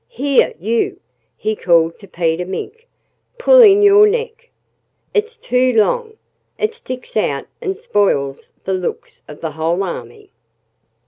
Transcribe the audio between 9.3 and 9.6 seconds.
the